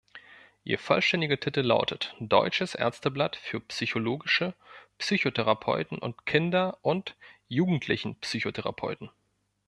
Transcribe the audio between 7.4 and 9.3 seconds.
Jugendlichenpsychotherapeuten".